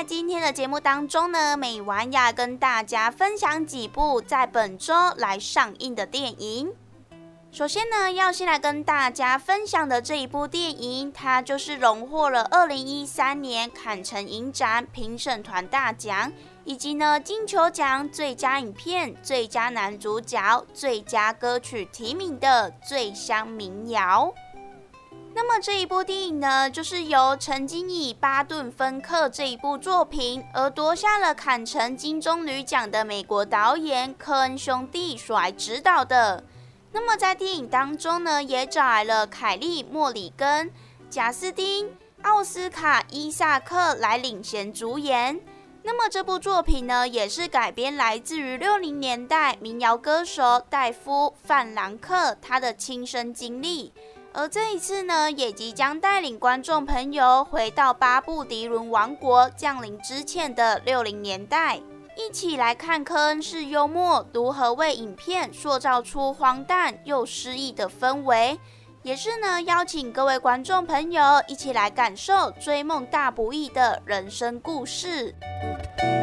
[0.00, 6.72] 在今天的节目当中呢，美完要跟大家分享几部在本周来上映的电影。
[7.52, 16.32] 首先呢，要先来跟大家分享的这一部电影，它就是荣获了二零一三年坎城影展评审团大奖，
[16.64, 24.32] 以及呢金球奖最佳影片、最佳男主角、最佳歌曲提名的《醉乡民谣》。
[25.32, 36.42] 那么这一部电影呢，就是由曾经以《巴顿芬克》这一部作品而夺下了坎城金棕榈奖的美国导演科恩兄弟所来指导的。
[36.92, 40.70] 那么在电影当中呢，也找来了凯利·莫里根、
[41.08, 41.86] 贾斯汀·
[42.22, 45.40] 奥斯卡·伊萨克来领衔主演。
[45.82, 53.92] 那么这部作品呢，也是改编来自于六零年代民谣歌手戴夫·范兰克他的亲身经历。
[54.32, 61.80] 而这一次呢，也即将带领观众朋友回到巴布迪伦王国降临之前的六零年代，
[62.16, 68.58] 一起来看科恩式幽默如何为影片塑造出荒诞又诗意的氛围，
[69.02, 75.34] 也是呢邀请各位观众朋友一起来感受追梦大不易的人生故事。《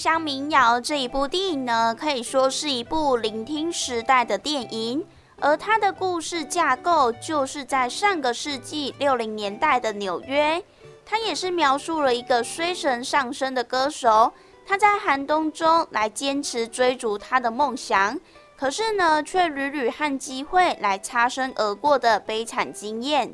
[0.00, 5.06] 乡民谣》这一部电影呢，可以说是一部聆听时代的电影，
[5.38, 10.64] 而它的故事架构就是在上个世纪六零年代的纽约。
[11.04, 14.32] 它也是描述了一个衰神上升的歌手，
[14.66, 18.18] 他在寒冬中来坚持追逐他的梦想，
[18.56, 23.30] 可是呢，却屡屡和机会来擦身而过的悲惨经验。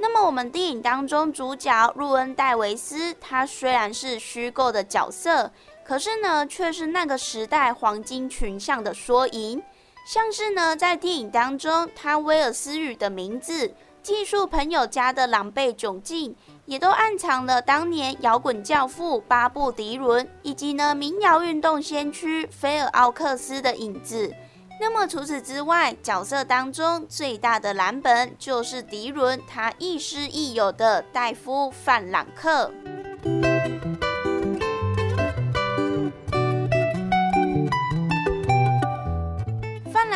[0.00, 5.50] 那么，我们电影当中主角路恩·戴维斯，他虽然是虚构的角色。
[5.88, 9.62] 可是呢，却是那个时代黄金群像的缩影。
[10.06, 13.72] 像是呢，在电影当中，他威尔斯语的名字、
[14.02, 16.36] 技术朋友家的狼狈窘境，
[16.66, 24.30] 也都暗藏了当年摇滚教父巴布迪伦以及呢民谣运动先驱菲尔奥克斯的影子。
[24.78, 32.70] 那么除此之外，角色当中最大的蓝本就是迪伦他亦师亦友的戴夫范朗克。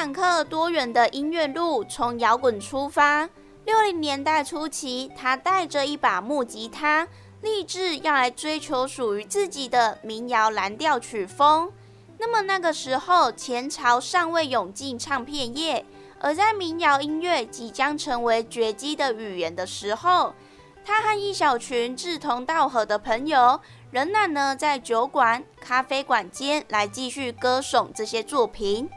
[0.02, 3.28] 坦克多元的音乐路，从摇滚出发。
[3.64, 7.06] 六零年代初期，他带着一把木吉他，
[7.40, 11.70] 立志要来追求属于自己的民谣蓝调曲风。
[12.18, 15.86] 那么那个时候，前朝尚未涌进唱片业，
[16.18, 20.34] 而在民谣音乐即将成为绝迹的语言的时候，
[20.84, 23.60] 他和一小群志同道合的朋友，
[23.92, 28.90] 仍然呢在酒馆、咖啡馆间来继续歌颂这些作品。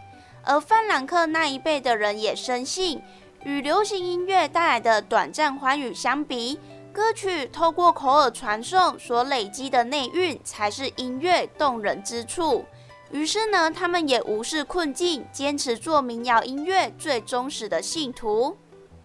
[0.45, 3.01] 而范朗克那一辈的人也深信，
[3.44, 6.59] 与流行音乐带来的短暂欢愉相比，
[6.94, 12.63] 歌曲透过口耳传送所累积的内蕴，才是音乐动人之处。
[13.12, 18.57] 于是呢，他们也无视困境，坚持做民谣音乐最忠实的信徒。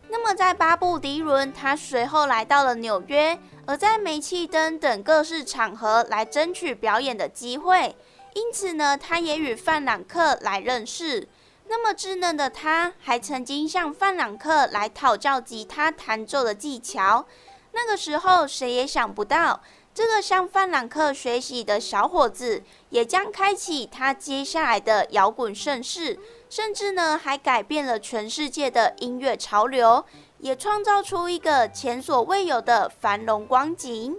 [0.09, 7.95] 那么，在巴布迪伦，他随后来到了纽约，而在煤气灯等各式场合来争取表演的机会。
[8.35, 11.27] 因此呢，他也与范朗克来认识。
[11.69, 17.25] 那么稚嫩的他，还曾经向范朗克来讨教吉他弹奏的技巧。
[17.73, 19.61] 那个时候，谁也想不到。
[19.93, 26.19] 这个向范朗克学习的小伙子，也将开启他接下来的摇滚盛世，
[26.49, 30.05] 甚至呢，还改变了全世界的音乐潮流，
[30.39, 34.17] 也创造出一个前所未有的繁荣光景。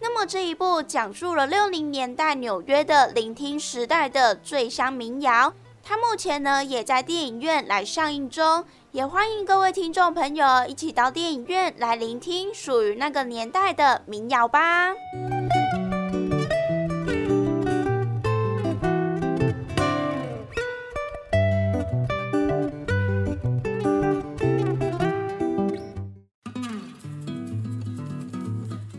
[0.00, 5.52] 那么这一部讲述了六零年代纽约的聆听时代的醉香民谣，
[5.82, 8.64] 它目前呢也在电影院来上映中。
[8.92, 14.88] 也欢迎各位听众朋友一起到电影院来聆听属于那个年代的民谣吧。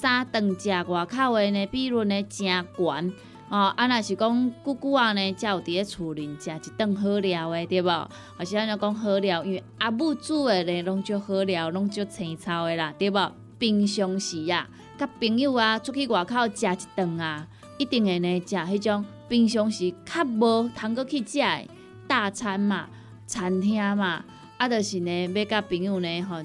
[0.00, 3.12] 三顿食外口的呢比率呢诚悬。
[3.48, 8.08] 哦，啊，若是讲久久啊呢，才有伫咧厝里食一顿好料的，对无？
[8.38, 13.32] 或是安尼讲好料，因为阿母煮的呢，拢足好料，拢足青草的啦，对无？
[13.58, 21.68] 平常时啊，甲朋友啊出去外口食一顿啊，一定会呢食迄种平常时较无通过去食的
[22.06, 22.88] 大餐嘛，
[23.26, 24.24] 餐厅嘛，
[24.58, 26.40] 啊，就是呢要甲朋友呢吼，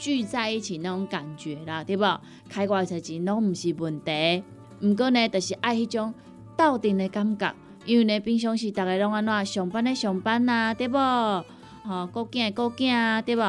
[0.00, 2.04] 聚在一起那种感觉啦，对不？
[2.48, 4.42] 开偌侪钱拢毋是问题，
[4.80, 6.14] 毋过呢，就是爱迄种。
[6.56, 7.54] 斗阵的感觉，
[7.86, 10.98] 因为呢，平常时逐个拢安怎上班的上班啊，对不？
[10.98, 13.42] 吼，顾囝顾囝啊，对不？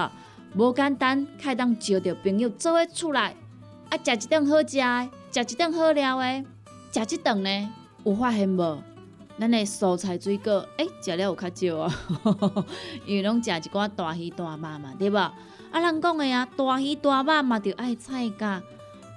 [0.55, 3.35] 无简单，开当招着朋友做伙出来，
[3.89, 6.45] 啊，食一顿好食的，食一顿好料的，
[6.93, 7.69] 食一顿呢，
[8.05, 8.81] 有发现无？
[9.41, 11.91] 咱的蔬菜水果，诶，食了有较少啊，
[13.07, 15.17] 因为拢食一寡大鱼大肉嘛，对无？
[15.17, 15.33] 啊，
[15.79, 18.61] 人讲的啊，大鱼大肉嘛，着爱菜价。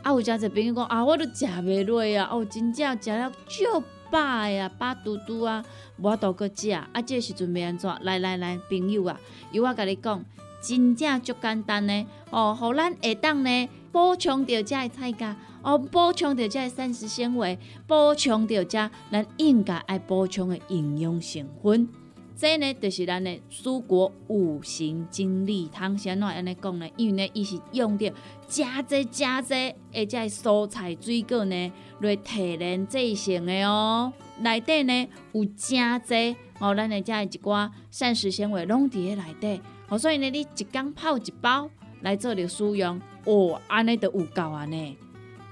[0.03, 2.31] 啊，有诚侪朋友讲啊，我都食袂落啊！
[2.33, 4.19] 哦，真正食了足饱
[4.49, 5.63] 呀，饱嘟嘟啊，
[5.99, 6.71] 无多搁食。
[6.71, 7.95] 啊，这时阵要安怎？
[8.01, 9.21] 来来来，朋友啊，
[9.53, 10.25] 由我甲你讲，
[10.63, 12.07] 真正足简单呢。
[12.31, 17.57] 哦，互咱下当呢补充着遮的菜价，哦，补充着遮的膳食纤维，
[17.87, 21.89] 补充着遮咱应该爱补充的营养成分。
[22.37, 25.97] 这呢，就是咱的蔬果五行精力汤。
[25.97, 26.89] 先怎安尼讲呢？
[26.97, 28.13] 因为呢，伊是用着
[28.49, 29.55] 加济加济，
[29.93, 34.13] 而且蔬菜水果呢来提炼制成的哦。
[34.41, 39.63] 内底呢有加济哦，咱的遮一寡膳食纤维拢伫咧内底。
[39.89, 44.97] 哦，所以呢，你一缸泡一包来做着使用，哦，安尼都有够啊呢。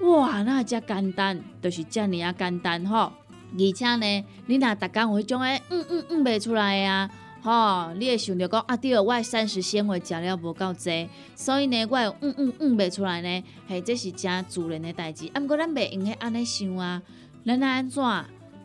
[0.00, 3.12] 哇，那遮简单，就是遮尔啊简单吼。
[3.54, 7.10] 而且呢，你若逐工有迄种诶，嗯嗯嗯袂出来啊，
[7.42, 15.30] 吼，你会想着讲啊，对，我膳食纤维食了无够济，所以呢，我嗯嗯嗯袂出来呢，嘿，这是真自然诶代志。
[15.34, 17.02] 啊，毋过咱袂用许安尼想啊，
[17.44, 18.02] 咱安怎，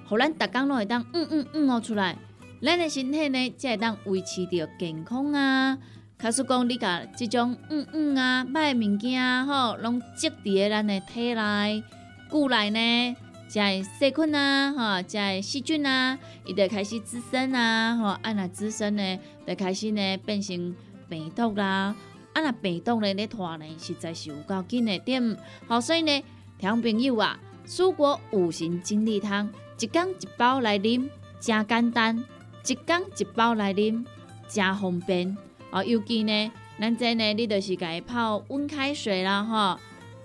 [0.08, 2.18] 互咱逐工拢会当嗯嗯嗯哦出来，
[2.62, 5.78] 咱诶身体呢才会当维持着健康啊。
[6.20, 11.84] 假使讲你甲即种嗯嗯啊歹物件吼，拢积伫咧咱诶体内、
[12.28, 13.16] 骨内呢？
[13.48, 20.76] 即个细菌啊，吼，即个细菌啊，伊就开始滋生啊，吼，啊若滋生呢，就开始呢变成
[21.08, 21.96] 病毒啦，
[22.34, 26.24] 啊若病毒呢咧拖呢，实在是有够紧的点，好，所以呢，
[26.58, 31.08] 听朋友啊，蔬果五行精力汤，一缸一包来啉，
[31.40, 32.26] 真简单，
[32.66, 34.04] 一缸一包来啉，
[34.50, 35.38] 真方便，
[35.72, 39.80] 啊，尤其呢，咱这呢，你就是家泡温开水啦，吼，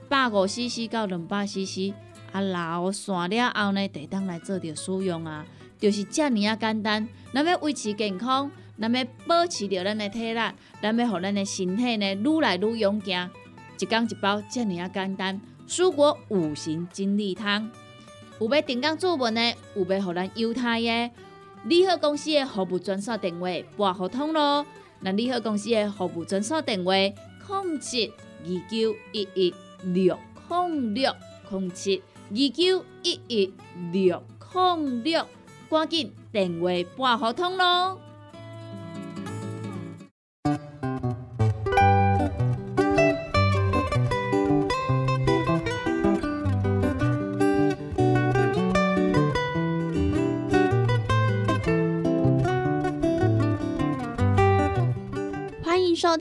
[0.09, 1.93] 百五 CC 到两百 CC。
[2.33, 5.45] 啊，老散了后呢，得当来做着使用啊，
[5.79, 7.07] 就是遮尔啊简单。
[7.35, 10.41] 咱要维持健康，咱要保持着咱的体力，
[10.81, 13.29] 咱要互咱的身体呢愈来愈勇健。
[13.79, 15.41] 一缸一包，遮尔啊简单。
[15.69, 17.71] 蔬果五行精力汤，
[18.41, 21.11] 有要订购做文呢，有要互咱犹太耶，
[21.65, 24.65] 利好公司的服务专线电话拨互通咯，
[25.05, 28.13] 咱利合公司的服务专线电话：零七
[28.45, 30.17] 二九一一六
[30.49, 31.13] 零六
[31.51, 33.53] 零七二九一一
[33.93, 34.23] 六
[34.55, 35.27] 零六，
[35.69, 37.99] 赶紧电话拨合通咯！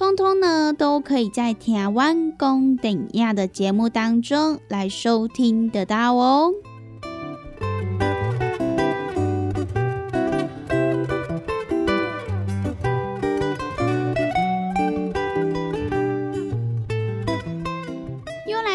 [0.00, 6.54] 通通呢，都可以在《台湾公等亚》的节目当中来收听得到哦。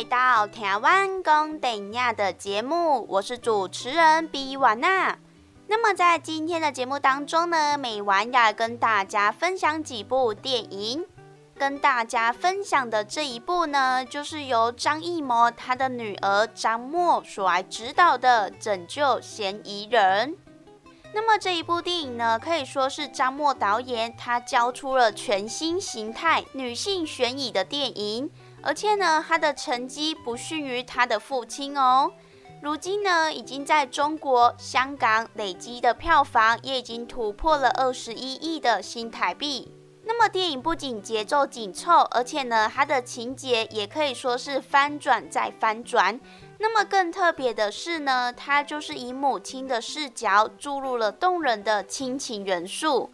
[0.00, 5.18] 回到台湾公顶亚的节目，我是主持人比婉娜。
[5.66, 11.04] 那么在今天的节目当中呢，美婉要跟大家分享几部电影。
[11.54, 20.30] 跟大家分享的这一部呢，就是由张艺谋他的女儿张默所来指导的《拯救嫌疑人》。
[21.12, 28.30] 那么这一部电影呢，可以说是张默导演他交出了全新形态女性悬疑的电影。
[28.62, 32.12] 而且呢，他的成绩不逊于他的父亲哦。
[32.62, 39.72] 如今呢，已经在中国香港累积的票房也已经突破了二十一亿的新台币。
[40.04, 46.20] 那么电影不仅节奏紧凑，而且呢，它的情节也可以说是翻转再翻转。
[46.58, 53.10] 那么更特别的是呢，它就是以母亲的视角注入了动人的亲情元素。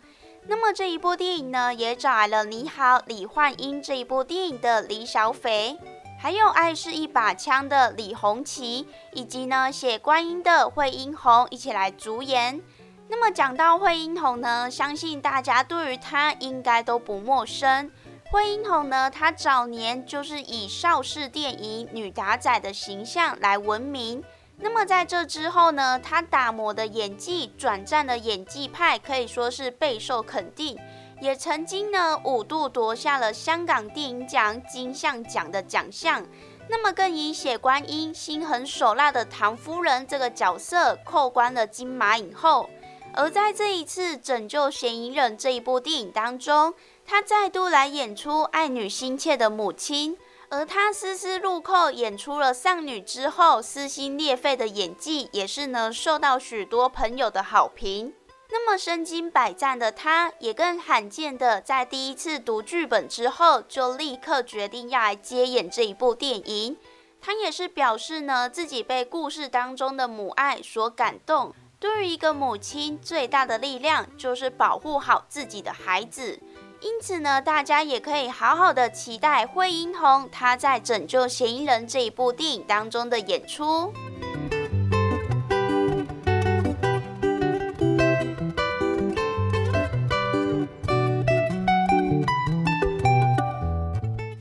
[0.49, 5.77] 那么这一部电影呢，也找来了《你好，李焕英》这一部电影的李小斐，
[6.21, 12.63] 还有《爱是一把枪》的李红旗，以及呢写《观音》的惠英红一起来主演。
[13.09, 17.91] 那么讲到惠英红呢，相信大家对于她应该都不陌生。
[18.31, 24.23] 惠英红呢，她早年就是以邵氏电影女打仔的形象来闻名。
[24.59, 30.79] 那么在这之后呢，他打磨的演技，转战的演技派可以说是备受肯定，
[31.21, 36.25] 也曾经呢五度夺下了香港电影奖金像奖的奖项。
[36.69, 42.69] 那么更以血观音、心狠手辣的唐夫人这个角色扣关了金马影后。
[43.15, 50.19] 而在这一次拯救嫌疑人这一部电影当中，他再度来演出爱女心切的母亲。
[50.49, 58.15] 而她丝丝入扣演出了丧女之后撕心裂肺的演技，也是呢受到许多朋友的好评。
[58.49, 66.77] 那么身经百战的她，也更罕见的在第一次读剧本之后，就立刻决定要来接演这一部电影。
[67.21, 71.53] 她也是表示呢，自己被故事当中的母爱所感动。
[71.81, 76.39] 对于一个母亲，最大的力量就是保护好自己的孩子。
[76.81, 83.93] 因此呢，大家也可以好好的期待惠英红她在《拯救嫌疑人》这一部电影当中的演出。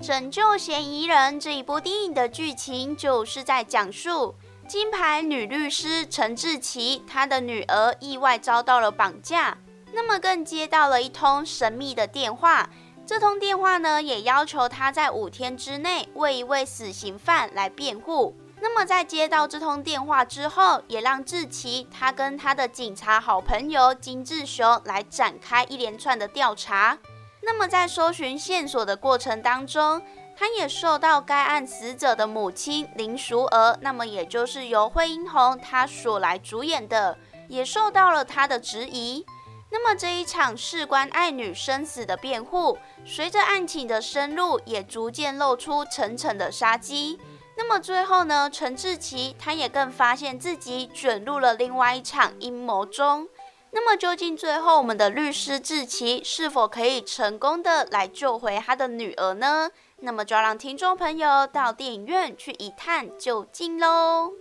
[0.07, 4.35] 《拯救嫌疑人》这一部电影的剧情，就是在讲述
[4.67, 9.57] 金牌女律师陈志奇，她的女儿意外遭到了绑架，
[9.95, 12.69] 那么更接到了一通神秘的电话。
[13.07, 18.35] 这通电话呢，也要求他在五天之内为一位死刑犯来辩护。
[18.59, 26.97] 那么在接到这通电话之后，也让志奇他跟他的警察好朋友金志雄来展开一连串的调查。
[27.41, 30.01] 那么在搜寻线索的过程当中，
[30.35, 39.23] 他也受到该案死者的母亲林淑娥，那么也就是由惠英红她所来主演的，也受到了他的质疑。
[39.71, 47.19] 那么这一场事关爱女生死的辩护，随着案情的深入，也逐渐露出层层的杀机。
[47.57, 53.27] 那么最后呢，陈志奇他也更发现自己卷入了另外一场阴谋中。
[53.71, 59.69] 那么究竟最后我们的律师志奇是否可以成功的来救回他的女儿呢？
[59.99, 64.31] 那么就要让听众朋友到电影院去一探究竟喽。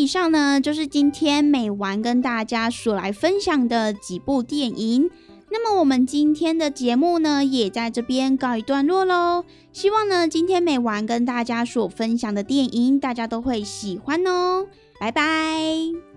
[0.00, 5.10] 以上呢，就是今天美完跟大家所来分享的几部电影。
[5.50, 9.44] 那么我们今天的节目呢，也在这边告一段落喽。
[9.72, 14.66] 希望呢，今天美完跟大家所分享的电影，大家都会喜欢哦。
[14.98, 16.09] 拜拜。